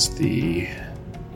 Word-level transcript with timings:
is 0.00 0.14
the 0.14 0.66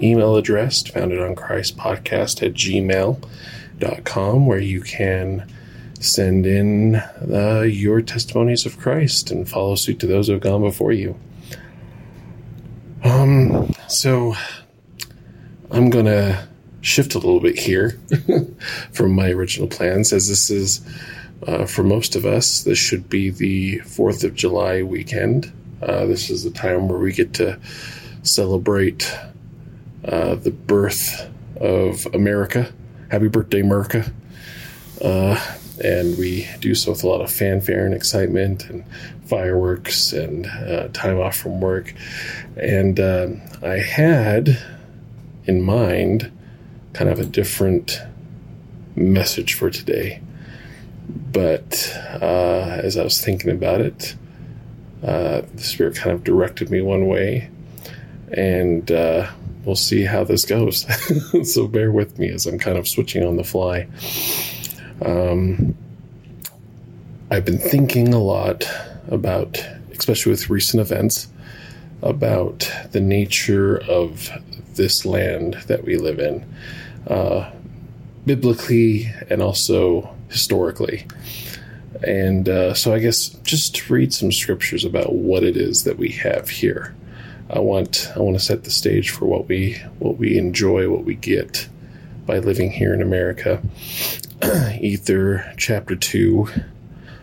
email 0.03 0.37
address 0.37 0.83
founded 0.87 1.21
on 1.21 1.35
Christ 1.35 1.77
podcast 1.77 2.43
at 2.43 2.55
gmail.com 2.55 4.47
where 4.47 4.59
you 4.59 4.80
can 4.80 5.47
send 6.01 6.47
in 6.47 6.95
uh, 6.97 7.61
your 7.61 8.01
testimonies 8.01 8.65
of 8.65 8.79
Christ 8.79 9.30
and 9.30 9.47
follow 9.47 9.74
suit 9.74 9.98
to 10.01 10.07
those 10.07 10.29
who 10.29 10.33
have 10.33 10.43
gone 10.43 10.62
before 10.62 10.93
you. 10.93 11.15
Um, 13.02 13.71
so 13.87 14.35
I'm 15.71 15.91
going 15.91 16.07
to 16.07 16.49
shift 16.80 17.15
a 17.15 17.19
little 17.19 17.41
bit 17.41 17.59
here 17.59 18.01
from 18.93 19.12
my 19.12 19.29
original 19.29 19.69
plans, 19.69 20.10
as 20.10 20.30
this 20.30 20.49
is, 20.49 20.80
uh, 21.46 21.66
for 21.66 21.83
most 21.83 22.16
of 22.16 22.24
us, 22.24 22.62
this 22.62 22.79
should 22.79 23.10
be 23.10 23.29
the 23.29 23.80
4th 23.80 24.24
of 24.24 24.35
July 24.35 24.83
weekend. 24.83 25.52
Uh, 25.83 26.07
this 26.07 26.30
is 26.30 26.45
the 26.45 26.51
time 26.51 26.88
where 26.88 26.99
we 26.99 27.12
get 27.12 27.35
to 27.35 27.60
celebrate 28.24 29.16
uh, 30.05 30.34
the 30.34 30.51
birth 30.51 31.30
of 31.60 32.06
America. 32.12 32.73
Happy 33.10 33.28
birthday, 33.28 33.60
America. 33.60 34.12
Uh, 35.01 35.41
and 35.82 36.16
we 36.18 36.49
do 36.60 36.74
so 36.74 36.93
with 36.93 37.02
a 37.04 37.09
lot 37.09 37.21
of 37.21 37.30
fanfare 37.30 37.84
and 37.84 37.95
excitement 37.95 38.68
and 38.68 38.84
fireworks 39.26 40.12
and 40.12 40.46
uh, 40.46 40.88
time 40.93 41.21
off 41.21 41.37
from 41.37 41.60
work. 41.60 41.95
And 42.57 42.99
uh, 43.01 43.29
I 43.62 43.79
had 43.79 44.59
in 45.46 45.62
mind 45.62 46.30
kind 46.93 47.10
of 47.10 47.18
a 47.18 47.24
different 47.24 48.01
message 48.95 49.54
for 49.54 49.71
today. 49.71 50.21
But 51.09 51.93
uh, 52.23 52.80
as 52.82 52.96
I 52.96 53.02
was 53.02 53.21
thinking 53.21 53.51
about 53.51 53.80
it, 53.80 54.15
uh, 55.02 55.43
the 55.54 55.62
Spirit 55.62 55.96
kind 55.96 56.12
of 56.12 56.24
directed 56.24 56.71
me 56.71 56.80
one 56.80 57.06
way, 57.06 57.51
and 58.37 58.90
uh, 58.90 59.30
we'll 59.65 59.77
see 59.77 60.02
how 60.02 60.24
this 60.24 60.45
goes. 60.45 60.87
so 61.52 61.66
bear 61.66 61.90
with 61.93 62.18
me 62.18 62.29
as 62.29 62.46
I'm 62.46 62.59
kind 62.59 62.79
of 62.79 62.88
switching 62.88 63.24
on 63.24 63.37
the 63.37 63.45
fly. 63.45 63.87
Um, 65.04 65.77
I've 67.31 67.44
been 67.44 67.59
thinking 67.59 68.12
a 68.12 68.19
lot 68.19 68.65
about, 69.09 69.65
especially 69.93 70.31
with 70.31 70.50
recent 70.50 70.81
events, 70.81 71.28
about 72.03 72.71
the 72.93 73.00
nature 73.00 73.78
of 73.88 74.31
this 74.75 75.06
land 75.06 75.55
that 75.66 75.84
we 75.84 75.97
live 75.97 76.19
in 76.19 76.44
uh, 77.09 77.50
biblically 78.27 79.10
and 79.31 79.43
also 79.43 80.15
historically. 80.28 81.06
And 82.06 82.49
uh, 82.49 82.75
so 82.75 82.93
I 82.93 82.99
guess 82.99 83.28
just 83.44 83.88
read 83.88 84.12
some 84.12 84.32
scriptures 84.32 84.84
about 84.84 85.15
what 85.15 85.44
it 85.44 85.56
is 85.56 85.84
that 85.84 85.97
we 85.97 86.10
have 86.10 86.49
here. 86.49 86.94
I 87.55 87.60
want 87.60 88.10
I 88.16 88.19
want 88.19 88.37
to 88.37 88.44
set 88.44 88.65
the 88.65 88.71
stage 88.71 89.10
for 89.10 89.27
what 89.27 89.49
we 89.49 89.75
what 90.00 90.19
we 90.19 90.37
enjoy, 90.37 90.91
what 90.91 91.05
we 91.05 91.15
get 91.15 91.69
by 92.27 92.38
living 92.38 92.72
here 92.72 92.93
in 92.93 93.00
America. 93.00 93.62
Ether 94.81 95.55
chapter 95.56 95.94
2 95.94 96.49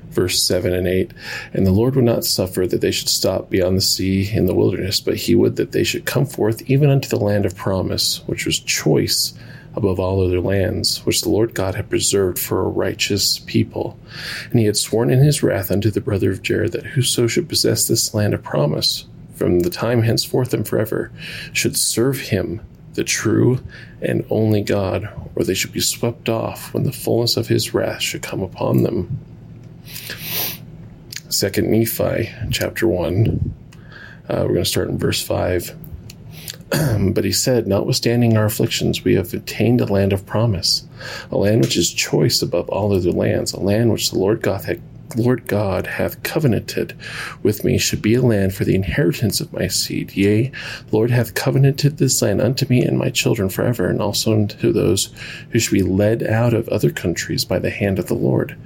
verse 0.10 0.42
7 0.44 0.74
and 0.74 0.88
8 0.88 1.14
and 1.54 1.66
the 1.66 1.72
lord 1.72 1.96
would 1.96 2.04
not 2.04 2.26
suffer 2.26 2.68
that 2.68 2.82
they 2.82 2.92
should 2.92 3.08
stop 3.08 3.50
beyond 3.50 3.78
the 3.78 3.82
sea 3.82 4.30
in 4.30 4.46
the 4.46 4.54
wilderness 4.54 5.00
but 5.00 5.16
he 5.16 5.36
would 5.36 5.56
that 5.56 5.72
they 5.72 5.86
should 5.86 6.06
come 6.06 6.26
forth 6.26 6.70
even 6.70 6.90
unto 6.90 7.08
the 7.08 7.16
land 7.16 7.46
of 7.46 7.56
promise 7.56 8.22
which 8.26 8.46
was 8.46 8.60
choice 8.60 9.34
above 9.74 10.00
all 10.00 10.22
other 10.22 10.42
lands, 10.42 11.06
which 11.06 11.22
the 11.22 11.30
Lord 11.30 11.54
God 11.54 11.76
had 11.76 11.90
preserved 11.90 12.38
for 12.38 12.60
a 12.60 12.70
righteous 12.70 13.40
people. 13.40 13.98
And 14.50 14.60
he 14.60 14.66
had 14.66 14.78
sworn 14.78 15.10
in 15.10 15.20
his 15.20 15.42
wrath 15.42 15.72
unto 15.72 15.90
the 15.90 16.02
brother 16.02 16.32
of 16.32 16.42
Jared 16.42 16.74
that 16.74 16.88
whoso 16.88 17.28
should 17.28 17.48
possess 17.48 17.88
this 17.88 18.14
land 18.14 18.34
of 18.34 18.44
promise 18.44 19.06
from 19.42 19.62
the 19.62 19.72
time 19.72 20.04
henceforth 20.04 20.54
and 20.54 20.68
forever 20.68 21.12
should 21.52 21.76
serve 21.76 22.20
him, 22.20 22.62
the 22.94 23.04
true 23.04 23.58
and 24.00 24.24
only 24.30 24.62
God, 24.62 25.10
or 25.36 25.44
they 25.44 25.56
should 25.56 25.72
be 25.72 25.80
swept 25.80 26.30
off 26.30 26.72
when 26.76 26.84
the 26.84 26.92
fullness 26.92 27.38
of 27.38 27.48
his 27.48 27.74
wrath 27.74 28.04
should 28.04 28.22
come 28.22 28.44
upon 28.44 28.84
them. 28.84 29.20
Second 31.30 31.72
Nephi 31.72 32.30
chapter 32.52 32.88
1. 32.88 33.56
Uh, 34.30 34.44
we're 34.44 34.54
going 34.54 34.58
to 34.58 34.66
start 34.66 34.90
in 34.90 35.00
verse 35.00 35.24
5. 35.24 35.76
but 37.14 37.26
he 37.26 37.32
said, 37.32 37.66
Notwithstanding 37.66 38.38
our 38.38 38.46
afflictions, 38.46 39.04
we 39.04 39.16
have 39.16 39.34
obtained 39.34 39.82
a 39.82 39.92
land 39.92 40.14
of 40.14 40.28
promise, 40.28 40.86
a 41.32 41.38
land 41.38 41.62
which 41.62 41.78
is 41.78 41.92
choice 41.92 42.44
above 42.44 42.70
all 42.70 42.94
other 42.94 43.12
lands, 43.12 43.54
a 43.54 43.60
land 43.60 43.92
which 43.92 44.12
the 44.12 44.20
Lord 44.20 44.44
God 44.44 44.66
had 44.66 44.84
Lord 45.16 45.48
God 45.48 45.88
hath 45.88 46.24
covenanted 46.24 46.98
with 47.44 47.64
me 47.64 47.78
should 47.78 48.02
be 48.02 48.16
a 48.16 48.22
land 48.22 48.54
for 48.54 48.66
the 48.66 48.76
inheritance 48.76 49.42
of 49.42 49.54
my 49.54 49.68
seed. 49.68 50.14
Yea, 50.14 50.52
Lord 50.92 51.12
hath 51.12 51.34
covenanted 51.34 51.98
this 51.98 52.22
land 52.22 52.42
unto 52.42 52.66
me 52.68 52.84
and 52.84 52.98
my 52.98 53.10
children 53.10 53.50
forever, 53.50 53.88
and 53.88 54.02
also 54.02 54.34
unto 54.34 54.72
those 54.72 55.14
who 55.52 55.60
should 55.60 55.74
be 55.74 55.84
led 55.84 56.24
out 56.24 56.54
of 56.54 56.70
other 56.70 56.92
countries 56.92 57.46
by 57.46 57.60
the 57.60 57.70
hand 57.70 58.00
of 58.00 58.08
the 58.08 58.14
Lord. 58.14 58.58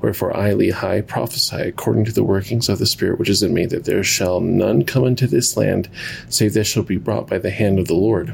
Wherefore 0.00 0.36
I, 0.36 0.52
Lehi, 0.52 1.06
prophesy 1.06 1.56
according 1.56 2.06
to 2.06 2.12
the 2.12 2.24
workings 2.24 2.68
of 2.68 2.78
the 2.78 2.86
Spirit 2.86 3.18
which 3.18 3.28
is 3.28 3.42
in 3.42 3.52
me, 3.52 3.66
that 3.66 3.84
there 3.84 4.04
shall 4.04 4.40
none 4.40 4.84
come 4.84 5.04
into 5.04 5.26
this 5.26 5.56
land, 5.56 5.88
save 6.28 6.54
they 6.54 6.64
shall 6.64 6.82
be 6.82 6.96
brought 6.96 7.28
by 7.28 7.38
the 7.38 7.50
hand 7.50 7.78
of 7.78 7.86
the 7.86 7.94
Lord. 7.94 8.32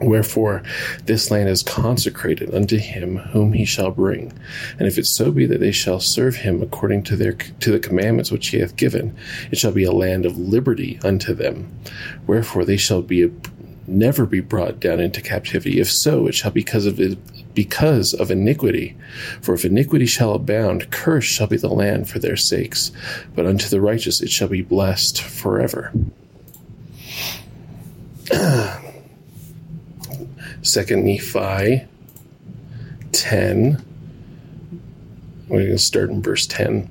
Wherefore, 0.00 0.62
this 1.06 1.30
land 1.30 1.48
is 1.48 1.64
consecrated 1.64 2.54
unto 2.54 2.78
him 2.78 3.16
whom 3.16 3.52
he 3.52 3.64
shall 3.64 3.90
bring. 3.90 4.32
And 4.78 4.86
if 4.86 4.96
it 4.96 5.06
so 5.06 5.32
be 5.32 5.44
that 5.46 5.58
they 5.58 5.72
shall 5.72 5.98
serve 5.98 6.36
him 6.36 6.62
according 6.62 7.02
to 7.04 7.16
their 7.16 7.32
to 7.32 7.72
the 7.72 7.80
commandments 7.80 8.30
which 8.30 8.48
he 8.48 8.60
hath 8.60 8.76
given, 8.76 9.16
it 9.50 9.58
shall 9.58 9.72
be 9.72 9.84
a 9.84 9.92
land 9.92 10.24
of 10.24 10.38
liberty 10.38 11.00
unto 11.02 11.34
them. 11.34 11.68
Wherefore 12.26 12.64
they 12.64 12.76
shall 12.76 13.02
be 13.02 13.32
never 13.88 14.26
be 14.26 14.40
brought 14.40 14.78
down 14.78 15.00
into 15.00 15.20
captivity. 15.20 15.80
If 15.80 15.90
so, 15.90 16.26
it 16.26 16.34
shall 16.34 16.50
be 16.50 16.60
because 16.60 16.86
of 16.86 17.00
it, 17.00 17.18
because 17.54 18.14
of 18.14 18.30
iniquity. 18.30 18.96
For 19.40 19.54
if 19.54 19.64
iniquity 19.64 20.06
shall 20.06 20.34
abound, 20.34 20.90
cursed 20.90 21.28
shall 21.28 21.46
be 21.48 21.56
the 21.56 21.68
land 21.68 22.08
for 22.08 22.18
their 22.18 22.36
sakes. 22.36 22.92
But 23.34 23.46
unto 23.46 23.68
the 23.68 23.80
righteous 23.80 24.20
it 24.20 24.30
shall 24.30 24.48
be 24.48 24.62
blessed 24.62 25.20
forever. 25.22 25.92
Second 30.62 31.04
Nephi 31.04 31.84
10. 33.12 33.84
We're 35.48 35.58
going 35.58 35.70
to 35.70 35.78
start 35.78 36.10
in 36.10 36.22
verse 36.22 36.46
10. 36.46 36.90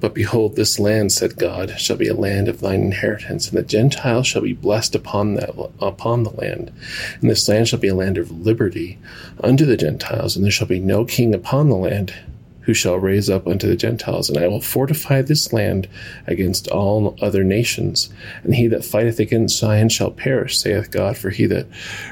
But 0.00 0.14
behold, 0.14 0.54
this 0.54 0.78
land, 0.78 1.12
said 1.12 1.36
God, 1.36 1.78
shall 1.78 1.96
be 1.96 2.08
a 2.08 2.14
land 2.14 2.48
of 2.48 2.60
thine 2.60 2.82
inheritance, 2.82 3.48
and 3.48 3.58
the 3.58 3.62
Gentiles 3.62 4.26
shall 4.26 4.42
be 4.42 4.52
blessed 4.52 4.94
upon 4.94 5.34
that 5.34 5.50
upon 5.80 6.22
the 6.22 6.30
land. 6.30 6.72
And 7.20 7.30
this 7.30 7.48
land 7.48 7.68
shall 7.68 7.78
be 7.78 7.88
a 7.88 7.94
land 7.94 8.18
of 8.18 8.30
liberty 8.30 8.98
unto 9.40 9.64
the 9.64 9.76
Gentiles, 9.76 10.36
and 10.36 10.44
there 10.44 10.52
shall 10.52 10.66
be 10.66 10.80
no 10.80 11.04
king 11.04 11.34
upon 11.34 11.68
the 11.68 11.76
land 11.76 12.14
who 12.64 12.74
shall 12.74 12.96
raise 12.98 13.28
up 13.28 13.46
unto 13.46 13.66
the 13.66 13.76
Gentiles, 13.76 14.28
and 14.28 14.38
I 14.38 14.48
will 14.48 14.60
fortify 14.60 15.22
this 15.22 15.52
land 15.52 15.88
against 16.26 16.68
all 16.68 17.16
other 17.20 17.44
nations. 17.44 18.08
And 18.42 18.54
he 18.54 18.66
that 18.68 18.84
fighteth 18.84 19.18
against 19.18 19.58
Zion 19.58 19.88
shall 19.90 20.10
perish, 20.10 20.58
saith 20.58 20.90
God, 20.90 21.16
for 21.16 21.30
he 21.30 21.46
that 21.46 21.66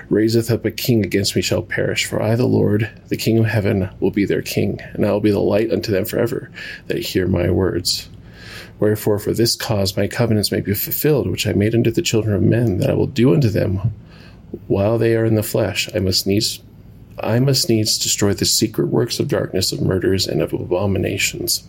raiseth 0.08 0.50
up 0.50 0.64
a 0.64 0.70
king 0.70 1.04
against 1.04 1.34
me 1.34 1.42
shall 1.42 1.62
perish. 1.62 2.04
For 2.04 2.22
I, 2.22 2.36
the 2.36 2.46
Lord, 2.46 2.90
the 3.08 3.16
King 3.16 3.38
of 3.38 3.46
heaven, 3.46 3.88
will 4.00 4.10
be 4.10 4.26
their 4.26 4.42
king, 4.42 4.80
and 4.92 5.06
I 5.06 5.12
will 5.12 5.20
be 5.20 5.30
the 5.30 5.40
light 5.40 5.72
unto 5.72 5.90
them 5.90 6.04
forever, 6.04 6.50
that 6.86 6.98
hear 6.98 7.26
my 7.26 7.50
words. 7.50 8.08
Wherefore, 8.78 9.18
for 9.18 9.32
this 9.32 9.56
cause 9.56 9.96
my 9.96 10.08
covenants 10.08 10.50
may 10.50 10.60
be 10.60 10.74
fulfilled, 10.74 11.30
which 11.30 11.46
I 11.46 11.52
made 11.52 11.74
unto 11.74 11.90
the 11.90 12.02
children 12.02 12.34
of 12.34 12.42
men, 12.42 12.78
that 12.78 12.90
I 12.90 12.94
will 12.94 13.06
do 13.06 13.32
unto 13.32 13.48
them 13.48 13.92
while 14.66 14.98
they 14.98 15.16
are 15.16 15.24
in 15.24 15.34
the 15.34 15.42
flesh. 15.42 15.88
I 15.94 15.98
must 16.00 16.26
needs 16.26 16.60
I 17.22 17.38
must 17.40 17.68
needs 17.68 17.98
destroy 17.98 18.34
the 18.34 18.44
secret 18.44 18.88
works 18.88 19.20
of 19.20 19.28
darkness, 19.28 19.72
of 19.72 19.80
murders, 19.80 20.26
and 20.26 20.42
of 20.42 20.52
abominations. 20.52 21.68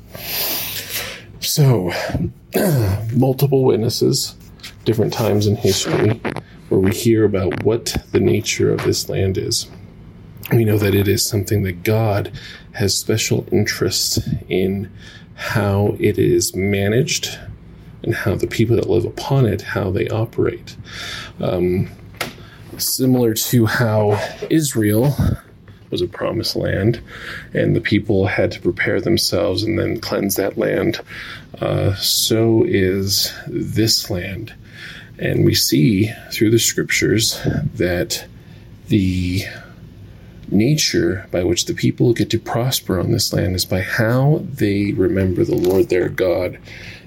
So, 1.40 1.92
multiple 3.14 3.64
witnesses, 3.64 4.36
different 4.86 5.14
times 5.14 5.48
in 5.48 5.56
history, 5.56 6.22
where 6.70 6.80
we 6.80 6.92
hear 6.92 7.26
about 7.26 7.64
what 7.64 7.98
the 8.12 8.20
nature 8.20 8.74
of 8.74 8.84
this 8.84 9.10
land 9.10 9.38
is. 9.38 9.70
We 10.52 10.66
know 10.66 10.78
that 10.78 10.96
it 10.96 11.08
is 11.08 11.26
something 11.26 11.64
that 11.64 11.84
God 11.84 12.32
has 12.74 12.98
special 12.98 13.46
interest 13.52 14.20
in 14.50 14.92
how 15.36 15.96
it 16.00 16.18
is 16.18 16.56
managed 16.56 17.38
and 18.04 18.14
how 18.14 18.36
the 18.36 18.48
people 18.48 18.76
that 18.76 18.90
live 18.90 19.06
upon 19.06 19.46
it, 19.46 19.62
how 19.62 19.90
they 19.90 20.08
operate. 20.10 20.76
Um, 21.40 21.90
similar 22.86 23.34
to 23.34 23.66
how 23.66 24.20
Israel 24.50 25.16
was 25.90 26.02
a 26.02 26.08
promised 26.08 26.56
land, 26.56 27.02
and 27.54 27.76
the 27.76 27.82
people 27.82 28.26
had 28.26 28.52
to 28.52 28.60
prepare 28.60 29.00
themselves 29.00 29.64
and 29.64 29.78
then 29.78 30.00
cleanse 30.00 30.36
that 30.36 30.58
land. 30.58 31.00
Uh, 31.62 31.94
so 31.96 32.64
is 32.68 33.32
this 33.48 34.10
land. 34.10 34.54
And 35.20 35.46
we 35.46 35.54
see 35.54 36.12
through 36.32 36.50
the 36.50 36.60
scriptures 36.60 37.40
that 37.76 38.26
the 38.88 39.44
nature 40.50 41.28
by 41.32 41.44
which 41.44 41.66
the 41.66 41.74
people 41.74 42.14
get 42.14 42.30
to 42.32 42.40
prosper 42.40 43.00
on 43.00 43.12
this 43.12 43.32
land 43.34 43.56
is 43.56 43.66
by 43.66 43.82
how 43.82 44.42
they 44.44 44.92
remember 44.94 45.44
the 45.44 45.56
Lord 45.56 45.90
their 45.90 46.10
God 46.10 46.60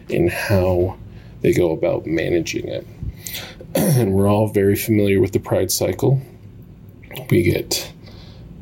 and 0.08 0.31
how 0.31 0.96
they 1.43 1.52
go 1.52 1.73
about 1.73 2.06
managing 2.06 2.67
it. 2.69 2.87
and 3.99 4.14
we're 4.14 4.26
all 4.26 4.49
very 4.49 4.75
familiar 4.75 5.20
with 5.20 5.32
the 5.32 5.38
pride 5.38 5.70
cycle. 5.70 6.23
We 7.28 7.43
get 7.43 7.93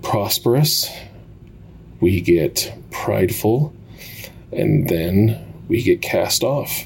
prosperous, 0.02 0.90
we 2.00 2.20
get 2.20 2.74
prideful, 2.90 3.72
and 4.50 4.88
then 4.88 5.62
we 5.68 5.82
get 5.82 6.02
cast 6.02 6.42
off. 6.42 6.82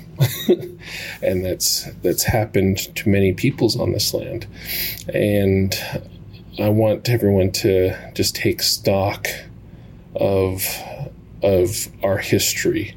and 1.23 1.43
that's 1.43 1.91
that's 2.03 2.25
happened 2.25 2.95
to 2.97 3.09
many 3.09 3.33
peoples 3.33 3.81
on 3.81 3.93
this 3.93 4.13
land. 4.13 4.47
And 5.15 5.75
I 6.59 6.69
want 6.69 7.09
everyone 7.09 7.51
to 7.53 7.95
just 8.13 8.37
take 8.37 8.61
stock 8.63 9.27
of 10.15 10.67
of 11.43 11.89
our 12.03 12.19
history, 12.19 12.95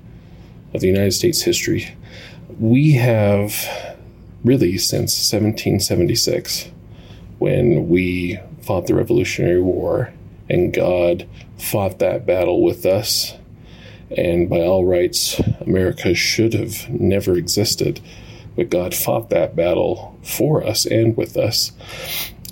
of 0.74 0.82
the 0.82 0.88
United 0.88 1.14
States 1.14 1.42
history. 1.42 1.96
We 2.60 2.94
have 2.94 3.54
really 4.44 4.78
since 4.78 5.14
1776 5.32 6.70
when 7.40 7.90
we 7.90 8.40
fought 8.62 8.88
the 8.88 8.96
Revolutionary 8.96 9.62
War 9.62 10.14
and 10.50 10.74
God 10.74 11.28
fought 11.58 12.00
that 12.00 12.26
battle 12.26 12.64
with 12.64 12.86
us. 12.86 13.36
And 14.16 14.50
by 14.50 14.62
all 14.62 14.86
rights, 14.86 15.40
America 15.62 16.14
should 16.14 16.54
have 16.54 16.90
never 16.90 17.38
existed. 17.38 18.02
But 18.56 18.70
God 18.70 18.94
fought 18.94 19.30
that 19.30 19.56
battle 19.56 20.20
for 20.24 20.66
us 20.66 20.86
and 20.86 21.16
with 21.16 21.38
us. 21.38 21.72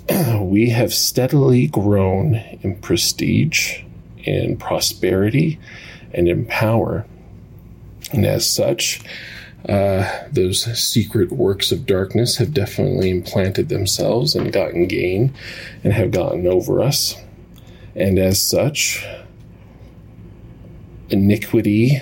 we 0.40 0.70
have 0.70 0.94
steadily 0.94 1.66
grown 1.66 2.36
in 2.62 2.76
prestige, 2.76 3.82
in 4.24 4.56
prosperity, 4.56 5.58
and 6.14 6.28
in 6.28 6.46
power. 6.46 7.06
And 8.12 8.24
as 8.26 8.48
such, 8.48 9.00
uh, 9.68 10.24
those 10.30 10.64
secret 10.78 11.32
works 11.32 11.70
of 11.70 11.86
darkness 11.86 12.36
have 12.38 12.54
definitely 12.54 13.10
implanted 13.10 13.68
themselves 13.68 14.34
and 14.34 14.52
gotten 14.52 14.86
gain 14.86 15.34
and 15.84 15.92
have 15.92 16.10
gotten 16.10 16.46
over 16.46 16.80
us. 16.80 17.16
And 17.94 18.18
as 18.18 18.40
such, 18.40 19.04
iniquity 21.10 22.00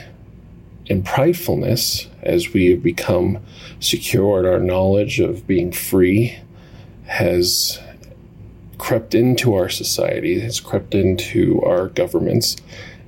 and 0.88 1.04
pridefulness, 1.04 2.06
as 2.22 2.52
we 2.52 2.70
have 2.70 2.82
become 2.82 3.38
secure 3.80 4.40
in 4.40 4.46
our 4.46 4.60
knowledge 4.60 5.20
of 5.20 5.46
being 5.46 5.72
free, 5.72 6.38
has 7.06 7.80
crept 8.78 9.14
into 9.14 9.54
our 9.54 9.68
society, 9.68 10.40
has 10.40 10.60
crept 10.60 10.94
into 10.94 11.60
our 11.62 11.88
governments, 11.88 12.56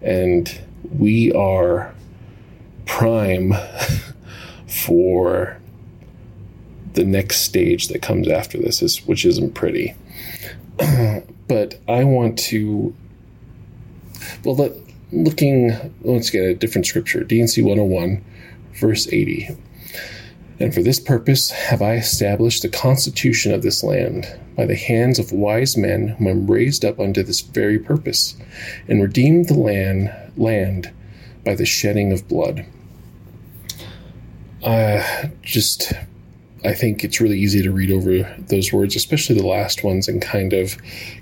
and 0.02 0.60
we 0.90 1.32
are 1.32 1.94
prime 2.86 3.54
for 4.70 5.58
the 6.94 7.04
next 7.04 7.40
stage 7.40 7.88
that 7.88 8.02
comes 8.02 8.28
after 8.28 8.58
this, 8.58 8.82
is, 8.82 9.06
which 9.06 9.24
isn't 9.24 9.54
pretty. 9.54 9.94
but 11.48 11.78
I 11.88 12.04
want 12.04 12.38
to, 12.38 12.94
well, 14.44 14.56
let, 14.56 14.72
looking, 15.12 15.94
let's 16.02 16.30
get 16.30 16.44
a 16.44 16.54
different 16.54 16.86
scripture 16.86 17.24
D&C 17.24 17.62
101, 17.62 18.24
verse 18.74 19.08
80. 19.12 19.56
And 20.58 20.74
for 20.74 20.82
this 20.82 21.00
purpose 21.00 21.50
have 21.50 21.80
I 21.80 21.94
established 21.94 22.62
the 22.62 22.68
constitution 22.68 23.52
of 23.52 23.62
this 23.62 23.82
land 23.82 24.28
by 24.56 24.66
the 24.66 24.76
hands 24.76 25.18
of 25.18 25.32
wise 25.32 25.76
men 25.76 26.08
whom 26.08 26.28
I 26.28 26.32
raised 26.32 26.84
up 26.84 27.00
unto 27.00 27.22
this 27.22 27.40
very 27.40 27.78
purpose, 27.78 28.36
and 28.86 29.02
redeemed 29.02 29.48
the 29.48 29.54
land, 29.54 30.14
land 30.36 30.92
by 31.46 31.54
the 31.54 31.64
shedding 31.64 32.12
of 32.12 32.28
blood. 32.28 32.66
Uh, 34.62 35.28
just, 35.42 35.92
I 36.64 36.74
think 36.74 37.02
it's 37.02 37.20
really 37.20 37.38
easy 37.38 37.62
to 37.62 37.70
read 37.70 37.90
over 37.90 38.22
those 38.38 38.72
words, 38.72 38.94
especially 38.94 39.36
the 39.36 39.46
last 39.46 39.82
ones, 39.82 40.08
and 40.08 40.20
kind 40.20 40.52
of 40.52 40.76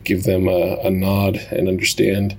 give 0.04 0.24
them 0.24 0.48
a, 0.48 0.78
a 0.82 0.90
nod 0.90 1.36
and 1.50 1.68
understand. 1.68 2.36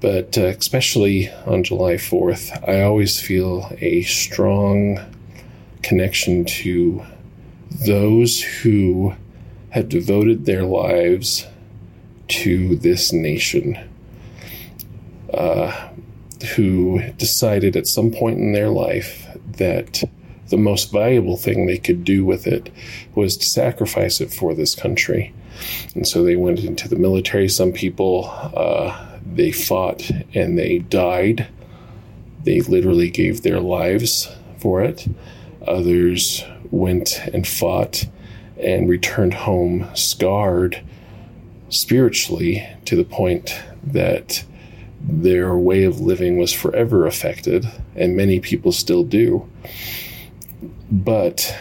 But 0.00 0.36
uh, 0.36 0.46
especially 0.46 1.30
on 1.46 1.62
July 1.62 1.94
4th, 1.94 2.68
I 2.68 2.82
always 2.82 3.20
feel 3.20 3.70
a 3.80 4.02
strong 4.02 4.98
connection 5.82 6.44
to 6.44 7.04
those 7.86 8.42
who 8.42 9.14
have 9.70 9.88
devoted 9.88 10.44
their 10.44 10.64
lives 10.64 11.46
to 12.28 12.76
this 12.76 13.12
nation, 13.12 13.78
uh, 15.32 15.88
who 16.56 17.00
decided 17.12 17.76
at 17.76 17.86
some 17.86 18.10
point 18.10 18.38
in 18.38 18.52
their 18.52 18.70
life 18.70 19.26
that 19.56 20.02
the 20.52 20.58
most 20.58 20.92
valuable 20.92 21.38
thing 21.38 21.64
they 21.64 21.78
could 21.78 22.04
do 22.04 22.26
with 22.26 22.46
it 22.46 22.70
was 23.14 23.38
to 23.38 23.46
sacrifice 23.46 24.20
it 24.20 24.30
for 24.30 24.54
this 24.54 24.74
country. 24.74 25.32
And 25.94 26.06
so 26.06 26.22
they 26.22 26.36
went 26.36 26.60
into 26.60 26.88
the 26.88 26.96
military. 26.96 27.48
Some 27.48 27.72
people, 27.72 28.30
uh, 28.54 29.18
they 29.34 29.50
fought 29.50 30.10
and 30.34 30.58
they 30.58 30.80
died. 30.80 31.48
They 32.44 32.60
literally 32.60 33.08
gave 33.08 33.42
their 33.42 33.60
lives 33.60 34.28
for 34.58 34.82
it. 34.82 35.08
Others 35.66 36.44
went 36.70 37.18
and 37.32 37.48
fought 37.48 38.04
and 38.62 38.90
returned 38.90 39.32
home 39.32 39.88
scarred 39.94 40.82
spiritually 41.70 42.68
to 42.84 42.94
the 42.94 43.04
point 43.04 43.58
that 43.82 44.44
their 45.00 45.56
way 45.56 45.84
of 45.84 45.98
living 45.98 46.36
was 46.36 46.52
forever 46.52 47.06
affected, 47.06 47.66
and 47.96 48.14
many 48.14 48.38
people 48.38 48.70
still 48.70 49.02
do 49.02 49.48
but 50.92 51.56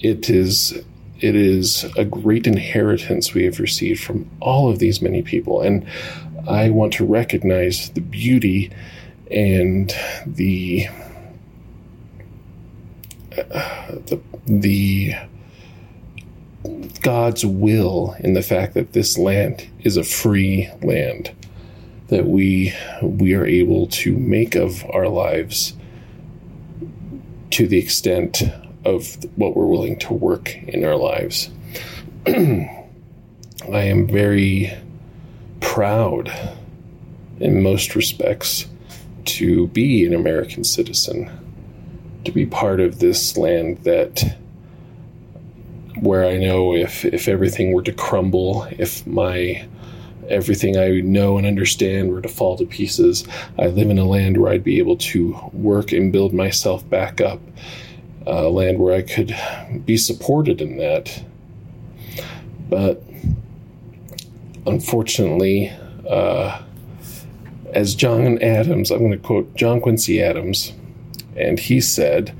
it 0.00 0.30
is 0.30 0.82
it 1.20 1.36
is 1.36 1.84
a 1.98 2.04
great 2.04 2.46
inheritance 2.46 3.34
we 3.34 3.44
have 3.44 3.60
received 3.60 4.02
from 4.02 4.28
all 4.40 4.70
of 4.70 4.78
these 4.78 5.02
many 5.02 5.22
people. 5.22 5.60
And 5.60 5.86
i 6.48 6.70
want 6.70 6.94
to 6.94 7.04
recognize 7.04 7.90
the 7.90 8.00
beauty 8.00 8.72
and 9.30 9.94
the 10.26 10.88
uh, 13.36 13.92
the 14.06 14.20
the 14.46 15.14
God's 17.02 17.44
will 17.44 18.16
in 18.20 18.32
the 18.32 18.42
fact 18.42 18.74
that 18.74 18.92
this 18.92 19.16
land 19.16 19.68
is 19.80 19.96
a 19.96 20.04
free 20.04 20.70
land 20.82 21.30
that 22.08 22.26
we 22.26 22.74
we 23.02 23.34
are 23.34 23.46
able 23.46 23.86
to 23.86 24.16
make 24.16 24.54
of 24.54 24.84
our 24.90 25.08
lives 25.08 25.74
to 27.50 27.66
the 27.66 27.78
extent 27.78 28.42
of 28.84 29.16
what 29.36 29.56
we're 29.56 29.66
willing 29.66 29.98
to 29.98 30.14
work 30.14 30.54
in 30.68 30.84
our 30.84 30.96
lives. 30.96 31.50
I 32.26 32.70
am 33.72 34.06
very 34.06 34.72
proud 35.60 36.32
in 37.38 37.62
most 37.62 37.94
respects 37.94 38.66
to 39.24 39.68
be 39.68 40.04
an 40.06 40.14
American 40.14 40.64
citizen, 40.64 41.30
to 42.24 42.32
be 42.32 42.46
part 42.46 42.80
of 42.80 42.98
this 42.98 43.36
land 43.36 43.78
that 43.78 44.36
where 46.00 46.24
I 46.24 46.36
know 46.38 46.74
if 46.74 47.04
if 47.04 47.28
everything 47.28 47.72
were 47.72 47.82
to 47.82 47.92
crumble, 47.92 48.66
if 48.78 49.06
my 49.06 49.66
everything 50.30 50.76
I 50.76 51.00
know 51.00 51.38
and 51.38 51.46
understand 51.46 52.10
were 52.10 52.20
to 52.20 52.28
fall 52.28 52.56
to 52.56 52.64
pieces. 52.64 53.26
I 53.58 53.66
live 53.66 53.90
in 53.90 53.98
a 53.98 54.04
land 54.04 54.36
where 54.36 54.52
I'd 54.52 54.64
be 54.64 54.78
able 54.78 54.96
to 54.96 55.38
work 55.52 55.92
and 55.92 56.12
build 56.12 56.32
myself 56.32 56.88
back 56.88 57.20
up, 57.20 57.40
a 58.26 58.48
land 58.48 58.78
where 58.78 58.94
I 58.94 59.02
could 59.02 59.36
be 59.84 59.96
supported 59.96 60.60
in 60.60 60.76
that. 60.78 61.22
But 62.68 63.02
unfortunately, 64.66 65.72
uh, 66.08 66.62
as 67.72 67.94
John 67.94 68.38
Adams, 68.42 68.90
I'm 68.90 69.00
going 69.00 69.12
to 69.12 69.18
quote 69.18 69.54
John 69.54 69.80
Quincy 69.80 70.22
Adams, 70.22 70.72
and 71.36 71.58
he 71.58 71.80
said 71.80 72.36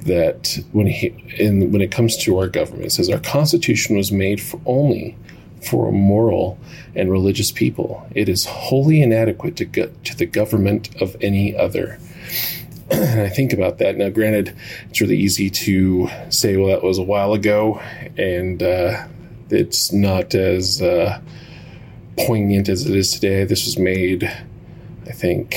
that 0.00 0.58
when 0.72 0.86
he 0.86 1.14
in 1.38 1.72
when 1.72 1.80
it 1.80 1.90
comes 1.90 2.16
to 2.18 2.38
our 2.38 2.48
government, 2.48 2.92
says 2.92 3.08
our 3.08 3.18
Constitution 3.20 3.96
was 3.96 4.12
made 4.12 4.40
for 4.40 4.60
only 4.66 5.16
for 5.64 5.88
a 5.88 5.92
moral 5.92 6.58
and 6.94 7.10
religious 7.10 7.50
people. 7.50 8.06
It 8.14 8.28
is 8.28 8.44
wholly 8.44 9.02
inadequate 9.02 9.56
to, 9.56 9.64
go- 9.64 9.92
to 10.04 10.16
the 10.16 10.26
government 10.26 10.94
of 11.00 11.16
any 11.20 11.56
other. 11.56 11.98
and 12.90 13.20
I 13.20 13.28
think 13.28 13.52
about 13.52 13.78
that. 13.78 13.96
Now, 13.96 14.10
granted, 14.10 14.54
it's 14.90 15.00
really 15.00 15.18
easy 15.18 15.50
to 15.50 16.08
say, 16.28 16.56
well, 16.56 16.68
that 16.68 16.82
was 16.82 16.98
a 16.98 17.02
while 17.02 17.32
ago, 17.32 17.80
and 18.18 18.62
uh, 18.62 19.06
it's 19.50 19.92
not 19.92 20.34
as 20.34 20.82
uh, 20.82 21.20
poignant 22.18 22.68
as 22.68 22.86
it 22.86 22.94
is 22.94 23.12
today. 23.12 23.44
This 23.44 23.64
was 23.64 23.78
made, 23.78 24.24
I 25.06 25.12
think, 25.12 25.56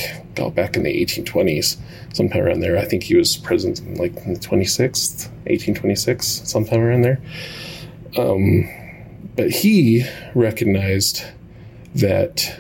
back 0.56 0.76
in 0.78 0.84
the 0.84 1.06
1820s, 1.06 1.78
sometime 2.14 2.42
around 2.44 2.60
there. 2.62 2.78
I 2.78 2.86
think 2.86 3.04
he 3.04 3.16
was 3.16 3.38
president 3.38 3.80
in 3.80 3.96
like 3.96 4.16
the 4.16 4.36
26th, 4.40 5.28
1826, 5.48 6.26
sometime 6.46 6.80
around 6.80 7.02
there. 7.02 7.20
Um, 8.18 8.70
but 9.38 9.52
he 9.52 10.04
recognized 10.36 11.24
that 11.96 12.60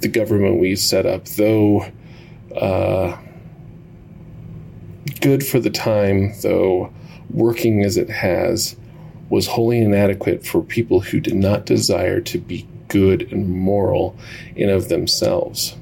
the 0.00 0.08
government 0.08 0.60
we 0.60 0.76
set 0.76 1.06
up, 1.06 1.24
though 1.26 1.86
uh, 2.56 3.16
good 5.20 5.46
for 5.46 5.60
the 5.60 5.70
time, 5.70 6.32
though 6.42 6.92
working 7.30 7.84
as 7.84 7.96
it 7.96 8.10
has, 8.10 8.76
was 9.28 9.46
wholly 9.46 9.78
inadequate 9.78 10.44
for 10.44 10.62
people 10.62 11.00
who 11.00 11.20
did 11.20 11.34
not 11.34 11.66
desire 11.66 12.20
to 12.20 12.38
be 12.38 12.66
good 12.88 13.30
and 13.32 13.48
moral 13.48 14.16
in 14.56 14.68
of 14.68 14.88
themselves. 14.88 15.76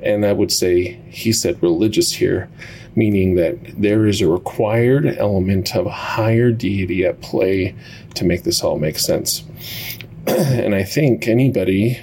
And 0.00 0.24
I 0.24 0.32
would 0.32 0.52
say 0.52 0.92
he 1.10 1.32
said 1.32 1.60
religious 1.60 2.12
here, 2.12 2.48
meaning 2.96 3.34
that 3.34 3.56
there 3.80 4.06
is 4.06 4.20
a 4.20 4.28
required 4.28 5.06
element 5.18 5.74
of 5.74 5.86
a 5.86 5.90
higher 5.90 6.50
deity 6.50 7.04
at 7.04 7.20
play 7.20 7.74
to 8.14 8.24
make 8.24 8.44
this 8.44 8.62
all 8.62 8.78
make 8.78 8.98
sense. 8.98 9.44
and 10.26 10.74
I 10.74 10.84
think 10.84 11.28
anybody 11.28 11.98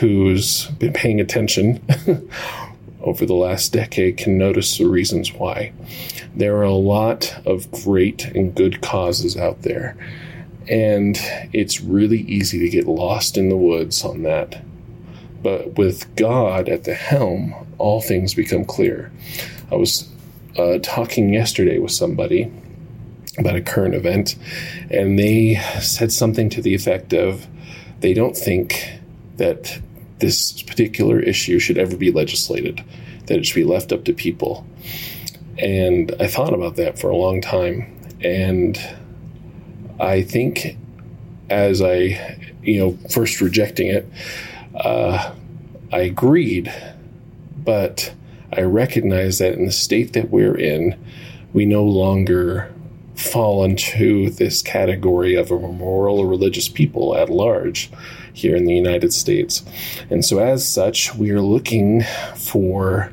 who's 0.00 0.66
been 0.78 0.92
paying 0.92 1.20
attention 1.20 1.82
over 3.00 3.24
the 3.24 3.34
last 3.34 3.72
decade 3.72 4.16
can 4.16 4.36
notice 4.36 4.78
the 4.78 4.86
reasons 4.86 5.32
why. 5.32 5.72
There 6.34 6.56
are 6.56 6.64
a 6.64 6.72
lot 6.72 7.34
of 7.46 7.70
great 7.70 8.24
and 8.26 8.54
good 8.54 8.82
causes 8.82 9.36
out 9.36 9.62
there, 9.62 9.96
and 10.68 11.18
it's 11.52 11.80
really 11.80 12.20
easy 12.22 12.58
to 12.58 12.68
get 12.68 12.86
lost 12.86 13.38
in 13.38 13.48
the 13.48 13.56
woods 13.56 14.04
on 14.04 14.22
that. 14.22 14.62
But 15.42 15.78
with 15.78 16.14
God 16.16 16.68
at 16.68 16.84
the 16.84 16.94
helm, 16.94 17.54
all 17.78 18.00
things 18.00 18.34
become 18.34 18.64
clear. 18.64 19.12
I 19.70 19.74
was 19.74 20.08
uh, 20.56 20.78
talking 20.82 21.32
yesterday 21.32 21.78
with 21.78 21.92
somebody 21.92 22.50
about 23.38 23.56
a 23.56 23.60
current 23.60 23.94
event, 23.94 24.36
and 24.90 25.18
they 25.18 25.56
said 25.80 26.12
something 26.12 26.48
to 26.50 26.62
the 26.62 26.74
effect 26.74 27.12
of 27.12 27.46
they 28.00 28.14
don't 28.14 28.36
think 28.36 28.98
that 29.36 29.80
this 30.18 30.62
particular 30.62 31.20
issue 31.20 31.58
should 31.58 31.78
ever 31.78 31.96
be 31.96 32.10
legislated, 32.10 32.82
that 33.26 33.38
it 33.38 33.46
should 33.46 33.56
be 33.56 33.64
left 33.64 33.92
up 33.92 34.04
to 34.04 34.12
people. 34.12 34.66
And 35.58 36.14
I 36.20 36.26
thought 36.26 36.54
about 36.54 36.76
that 36.76 36.98
for 36.98 37.10
a 37.10 37.16
long 37.16 37.40
time. 37.40 37.92
And 38.22 38.78
I 40.00 40.22
think 40.22 40.76
as 41.50 41.82
I, 41.82 42.38
you 42.62 42.78
know, 42.78 42.98
first 43.10 43.40
rejecting 43.40 43.88
it, 43.88 44.06
uh, 44.74 45.32
I 45.92 45.98
agreed, 46.00 46.72
but 47.56 48.12
I 48.52 48.62
recognize 48.62 49.38
that 49.38 49.54
in 49.54 49.66
the 49.66 49.72
state 49.72 50.12
that 50.12 50.30
we're 50.30 50.56
in, 50.56 50.98
we 51.52 51.64
no 51.64 51.84
longer 51.84 52.72
fall 53.14 53.64
into 53.64 54.30
this 54.30 54.62
category 54.62 55.34
of 55.34 55.50
a 55.50 55.58
moral 55.58 56.18
or 56.18 56.26
religious 56.26 56.68
people 56.68 57.16
at 57.16 57.30
large 57.30 57.90
here 58.32 58.54
in 58.54 58.66
the 58.66 58.74
United 58.74 59.12
States. 59.12 59.64
And 60.10 60.24
so, 60.24 60.38
as 60.38 60.68
such, 60.68 61.14
we 61.14 61.30
are 61.30 61.40
looking 61.40 62.02
for 62.36 63.12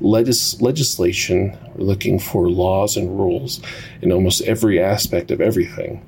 legis- 0.00 0.60
legislation, 0.60 1.56
we're 1.74 1.84
looking 1.84 2.18
for 2.18 2.48
laws 2.48 2.96
and 2.96 3.18
rules 3.18 3.60
in 4.02 4.12
almost 4.12 4.42
every 4.42 4.80
aspect 4.80 5.30
of 5.30 5.40
everything 5.40 6.04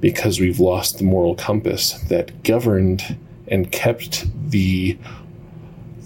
because 0.00 0.40
we've 0.40 0.60
lost 0.60 0.98
the 0.98 1.04
moral 1.04 1.34
compass 1.34 1.92
that 2.08 2.42
governed 2.42 3.16
and 3.48 3.70
kept 3.70 4.26
the 4.50 4.96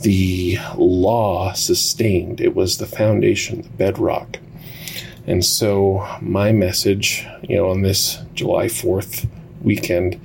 the 0.02 0.58
law 0.76 1.52
sustained. 1.52 2.40
It 2.40 2.54
was 2.54 2.78
the 2.78 2.86
foundation, 2.86 3.62
the 3.62 3.68
bedrock. 3.70 4.38
And 5.26 5.44
so, 5.44 6.06
my 6.20 6.52
message, 6.52 7.26
you 7.42 7.56
know, 7.56 7.70
on 7.70 7.82
this 7.82 8.18
July 8.34 8.66
4th 8.66 9.26
weekend 9.62 10.20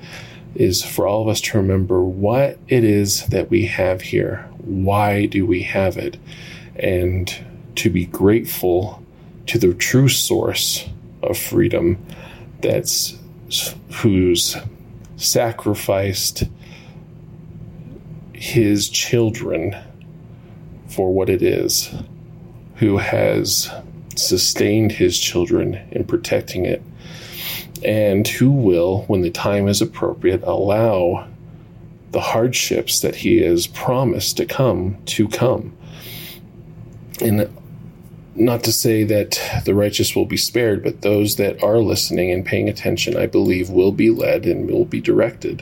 is 0.55 0.83
for 0.83 1.07
all 1.07 1.21
of 1.21 1.27
us 1.29 1.39
to 1.39 1.57
remember 1.57 2.03
what 2.03 2.57
it 2.67 2.83
is 2.83 3.25
that 3.27 3.49
we 3.49 3.65
have 3.65 4.01
here. 4.01 4.49
Why 4.57 5.25
do 5.25 5.45
we 5.45 5.63
have 5.63 5.97
it? 5.97 6.17
And 6.75 7.33
to 7.75 7.89
be 7.89 8.05
grateful 8.05 9.03
to 9.47 9.57
the 9.57 9.73
true 9.73 10.09
source 10.09 10.87
of 11.23 11.37
freedom 11.37 11.97
that's 12.61 13.17
who's 13.93 14.57
sacrificed 15.15 16.43
his 18.39 18.87
children 18.87 19.75
for 20.87 21.13
what 21.13 21.29
it 21.29 21.41
is, 21.41 21.93
who 22.75 22.97
has 22.97 23.69
sustained 24.15 24.93
his 24.93 25.19
children 25.19 25.77
in 25.91 26.05
protecting 26.05 26.65
it 26.65 26.81
and 27.83 28.25
who 28.25 28.49
will, 28.49 29.03
when 29.03 29.21
the 29.21 29.29
time 29.29 29.67
is 29.67 29.81
appropriate, 29.81 30.41
allow 30.43 31.27
the 32.11 32.21
hardships 32.21 33.01
that 33.01 33.15
he 33.15 33.41
has 33.41 33.67
promised 33.67 34.37
to 34.37 34.45
come 34.45 34.97
to 35.05 35.27
come. 35.27 35.75
And 37.21 37.49
not 38.35 38.63
to 38.63 38.71
say 38.71 39.03
that 39.03 39.61
the 39.65 39.75
righteous 39.75 40.15
will 40.15 40.25
be 40.25 40.37
spared, 40.37 40.81
but 40.81 41.01
those 41.01 41.35
that 41.35 41.61
are 41.61 41.79
listening 41.79 42.31
and 42.31 42.45
paying 42.45 42.69
attention, 42.69 43.17
I 43.17 43.27
believe, 43.27 43.69
will 43.69 43.91
be 43.91 44.09
led 44.09 44.45
and 44.45 44.69
will 44.69 44.85
be 44.85 45.01
directed 45.01 45.61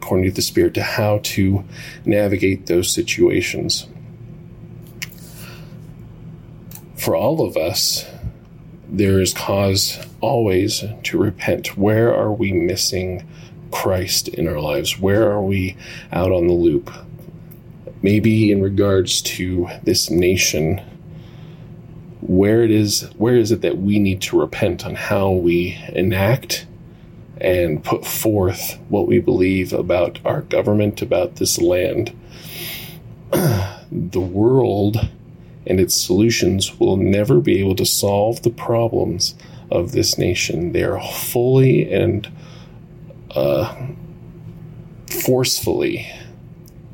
according 0.00 0.26
to 0.26 0.30
the 0.30 0.42
Spirit 0.42 0.74
to 0.74 0.82
how 0.82 1.18
to 1.24 1.64
navigate 2.04 2.66
those 2.66 2.92
situations. 2.92 3.88
For 6.96 7.16
all 7.16 7.44
of 7.44 7.56
us, 7.56 8.06
there 8.88 9.20
is 9.20 9.34
cause 9.34 9.98
always 10.20 10.84
to 11.02 11.18
repent. 11.18 11.76
Where 11.76 12.14
are 12.14 12.32
we 12.32 12.52
missing 12.52 13.28
Christ 13.72 14.28
in 14.28 14.46
our 14.46 14.60
lives? 14.60 14.98
Where 14.98 15.30
are 15.30 15.42
we 15.42 15.76
out 16.12 16.30
on 16.30 16.46
the 16.46 16.54
loop? 16.54 16.90
Maybe 18.00 18.52
in 18.52 18.62
regards 18.62 19.20
to 19.22 19.68
this 19.82 20.10
nation, 20.10 20.80
where 22.20 22.62
it 22.62 22.70
is 22.70 23.02
where 23.16 23.36
is 23.36 23.50
it 23.50 23.62
that 23.62 23.78
we 23.78 23.98
need 23.98 24.20
to 24.22 24.40
repent 24.40 24.86
on 24.86 24.94
how 24.94 25.30
we 25.30 25.76
enact 25.88 26.67
and 27.40 27.82
put 27.84 28.06
forth 28.06 28.78
what 28.88 29.06
we 29.06 29.20
believe 29.20 29.72
about 29.72 30.18
our 30.24 30.42
government, 30.42 31.02
about 31.02 31.36
this 31.36 31.58
land. 31.58 32.16
the 33.30 34.20
world 34.20 35.08
and 35.66 35.80
its 35.80 35.94
solutions 35.94 36.78
will 36.80 36.96
never 36.96 37.40
be 37.40 37.60
able 37.60 37.76
to 37.76 37.86
solve 37.86 38.42
the 38.42 38.50
problems 38.50 39.34
of 39.70 39.92
this 39.92 40.16
nation. 40.16 40.72
They 40.72 40.82
are 40.82 41.00
fully 41.00 41.92
and 41.92 42.28
uh, 43.32 43.88
forcefully 45.24 46.10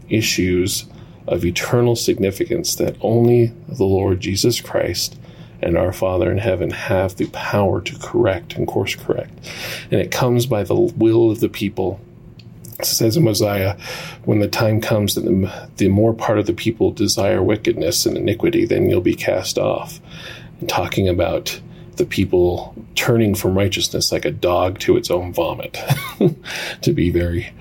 issues 0.09 0.87
of 1.27 1.45
eternal 1.45 1.97
significance 1.97 2.75
that 2.77 2.97
only 3.01 3.47
the 3.69 3.85
Lord 3.85 4.21
Jesus 4.21 4.61
Christ 4.61 5.19
and 5.65 5.77
our 5.77 5.93
Father 5.93 6.31
in 6.31 6.39
heaven 6.39 6.71
have 6.71 7.17
the 7.17 7.27
power 7.27 7.81
to 7.81 7.99
correct 7.99 8.55
and 8.55 8.67
course 8.67 8.95
correct. 8.95 9.33
And 9.91 10.01
it 10.01 10.11
comes 10.11 10.47
by 10.47 10.63
the 10.63 10.75
will 10.75 11.31
of 11.31 11.41
the 11.41 11.49
people 11.49 12.01
it 12.79 12.87
says 12.87 13.17
in 13.17 13.23
Mosiah, 13.23 13.79
when 14.25 14.41
the 14.41 14.49
time 14.49 14.81
comes 14.81 15.15
that 15.15 15.25
the, 15.25 15.69
the 15.77 15.89
more 15.89 16.13
part 16.13 16.39
of 16.39 16.47
the 16.47 16.53
people 16.53 16.91
desire 16.91 17.43
wickedness 17.43 18.05
and 18.05 18.17
iniquity, 18.17 18.67
then 18.67 18.91
you'll 18.91 19.01
be 19.01 19.15
cast 19.15 19.59
off. 19.59 20.01
And 20.61 20.69
talking 20.69 21.09
about 21.09 21.61
the 21.97 22.05
people 22.05 22.75
turning 22.97 23.35
from 23.35 23.57
righteousness 23.57 24.11
like 24.11 24.25
a 24.25 24.31
dog 24.31 24.81
to 24.81 24.97
its 24.97 25.11
own 25.11 25.33
vomit, 25.33 25.79
to 26.83 26.93
be 26.93 27.11
very 27.11 27.53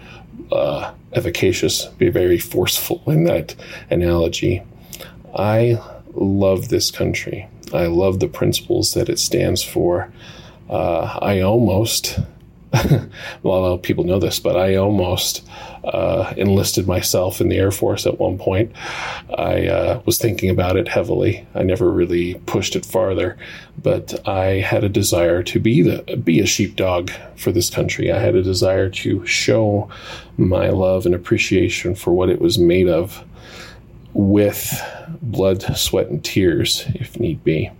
uh, 0.51 0.91
efficacious, 1.13 1.85
be 1.85 2.09
very 2.09 2.39
forceful 2.39 3.03
in 3.07 3.25
that 3.25 3.55
analogy. 3.91 4.63
I 5.35 5.79
love 6.15 6.69
this 6.69 6.89
country. 6.91 7.47
I 7.73 7.87
love 7.87 8.19
the 8.19 8.27
principles 8.27 8.93
that 8.93 9.09
it 9.09 9.19
stands 9.19 9.63
for. 9.63 10.11
Uh, 10.69 11.19
I 11.21 11.41
almost 11.41 12.19
a 12.73 13.07
lot 13.43 13.71
of 13.71 13.83
people 13.83 14.03
know 14.03 14.17
this, 14.17 14.39
but 14.39 14.57
I 14.57 14.75
almost 14.75 15.47
uh, 15.83 16.33
enlisted 16.37 16.87
myself 16.87 17.39
in 17.39 17.49
the 17.49 17.57
Air 17.57 17.69
Force 17.69 18.07
at 18.07 18.19
one 18.19 18.39
point. 18.39 18.71
I 19.37 19.67
uh, 19.67 20.01
was 20.05 20.17
thinking 20.17 20.49
about 20.49 20.75
it 20.75 20.87
heavily. 20.87 21.45
I 21.53 21.61
never 21.61 21.91
really 21.91 22.33
pushed 22.47 22.75
it 22.75 22.83
farther, 22.83 23.37
but 23.83 24.27
I 24.27 24.61
had 24.61 24.83
a 24.83 24.89
desire 24.89 25.43
to 25.43 25.59
be 25.59 25.83
the 25.83 26.17
be 26.17 26.39
a 26.39 26.47
sheepdog 26.47 27.11
for 27.35 27.51
this 27.51 27.69
country. 27.69 28.11
I 28.11 28.17
had 28.17 28.33
a 28.33 28.41
desire 28.41 28.89
to 28.89 29.23
show 29.27 29.87
my 30.37 30.69
love 30.69 31.05
and 31.05 31.13
appreciation 31.13 31.93
for 31.93 32.11
what 32.11 32.29
it 32.29 32.41
was 32.41 32.57
made 32.57 32.89
of, 32.89 33.23
with 34.13 34.81
blood, 35.21 35.63
sweat, 35.75 36.07
and 36.07 36.23
tears, 36.23 36.85
if 36.95 37.19
need 37.19 37.43
be. 37.43 37.71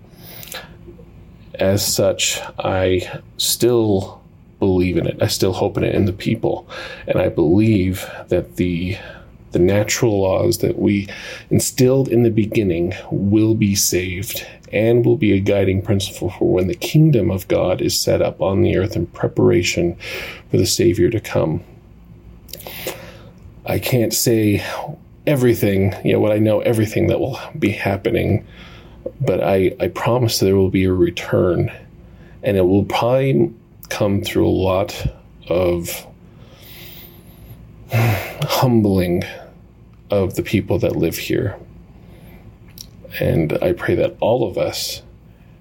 As 1.56 1.86
such, 1.86 2.40
I 2.60 3.22
still 3.38 4.22
believe 4.60 4.98
in 4.98 5.06
it. 5.06 5.22
I 5.22 5.28
still 5.28 5.54
hope 5.54 5.78
in 5.78 5.84
it 5.84 5.94
in 5.94 6.06
the 6.06 6.13
people. 6.13 6.68
And 7.08 7.20
I 7.20 7.30
believe 7.30 8.10
that 8.30 8.56
the 8.56 8.98
the 9.52 9.60
natural 9.60 10.22
laws 10.22 10.58
that 10.58 10.80
we 10.80 11.08
instilled 11.52 12.08
in 12.08 12.24
the 12.24 12.32
beginning 12.32 12.92
will 13.12 13.54
be 13.54 13.75
saved 13.75 14.48
and 14.72 15.06
will 15.06 15.16
be 15.16 15.32
a 15.32 15.40
guiding 15.40 15.80
principle 15.80 16.32
for 16.32 16.52
when 16.52 16.68
the 16.68 16.74
kingdom 16.74 17.30
of 17.30 17.48
God 17.48 17.80
is 17.80 18.00
set 18.00 18.22
up 18.22 18.42
on 18.42 18.62
the 18.63 18.75
earth 18.75 18.96
in 18.96 19.06
preparation 19.06 19.96
for 20.50 20.58
the 20.58 20.66
Savior 20.66 21.12
to 21.12 21.20
come. 21.20 21.63
I 23.68 23.78
can't 23.78 24.13
say 24.13 24.63
everything, 25.25 25.94
you 26.03 26.13
know, 26.13 26.20
what 26.20 26.32
I 26.32 26.39
know, 26.39 26.60
everything 26.62 27.08
that 27.08 27.20
will 27.20 27.39
be 27.58 27.72
happening. 27.72 28.46
But 29.22 29.44
I, 29.44 29.75
I 29.80 29.88
promise 29.89 30.39
there 30.39 30.56
will 30.56 30.70
be 30.70 30.86
a 30.86 30.94
return, 30.94 31.72
and 32.42 32.58
it 32.58 32.65
will 32.65 32.86
probably 32.86 33.53
come 33.89 34.22
through 34.22 34.48
a 34.48 34.50
lot 34.50 35.06
of 35.50 36.06
humbling 38.44 39.24
of 40.10 40.36
the 40.36 40.44
people 40.44 40.80
that 40.80 40.96
live 40.96 41.18
here. 41.18 41.58
And 43.20 43.58
I 43.62 43.74
pray 43.74 43.96
that 43.96 44.15
all 44.20 44.48
of 44.48 44.58
us 44.58 45.03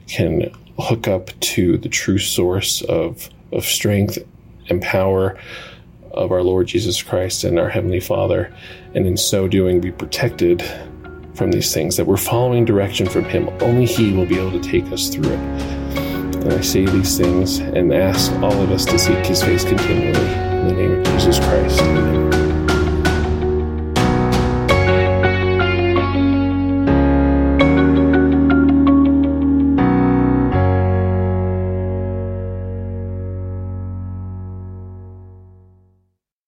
can 0.09 0.55
hook 0.79 1.07
up 1.07 1.39
to 1.41 1.77
the 1.79 1.89
true 1.89 2.19
source 2.19 2.83
of, 2.83 3.29
of 3.53 3.65
strength 3.65 4.19
and 4.69 4.81
power 4.81 5.39
of 6.15 6.33
our 6.33 6.43
Lord 6.43 6.67
Jesus 6.67 7.03
Christ 7.03 7.45
and 7.45 7.59
our 7.59 7.69
Heavenly 7.69 8.01
Father, 8.01 8.53
and 8.95 9.07
in 9.07 9.17
so 9.17 9.49
doing, 9.49 9.81
be 9.81 9.93
protected 9.93 10.63
from 11.35 11.51
these 11.51 11.73
things, 11.73 11.97
that 11.97 12.07
we're 12.07 12.17
following 12.17 12.65
direction 12.65 13.09
from 13.09 13.25
Him. 13.25 13.49
Only 13.61 13.87
He 13.87 14.13
will 14.13 14.27
be 14.27 14.39
able 14.39 14.53
to 14.53 14.61
take 14.61 14.85
us 14.93 15.09
through 15.09 15.31
it. 15.31 15.39
And 15.39 16.53
I 16.53 16.61
say 16.61 16.85
these 16.85 17.17
things 17.17 17.59
and 17.59 17.93
ask 17.93 18.33
all 18.35 18.53
of 18.53 18.71
us 18.71 18.85
to 18.87 18.99
seek 18.99 19.25
His 19.27 19.43
face 19.43 19.65
continually. 19.65 20.09
In 20.09 20.69
the 20.69 20.75
name 20.75 20.93
of 20.99 21.05
Jesus 21.07 21.39
Christ. 21.39 21.81
Amen. 21.81 22.22